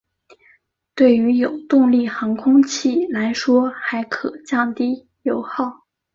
[0.95, 5.85] 对于有动力航空器来说还可降低油耗。